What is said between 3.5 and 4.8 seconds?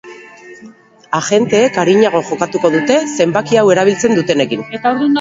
hau erabiltzen dutenekin.